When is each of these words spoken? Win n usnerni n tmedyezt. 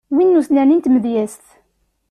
Win 0.15 0.29
n 0.31 0.37
usnerni 0.39 0.75
n 0.77 0.81
tmedyezt. 0.83 1.45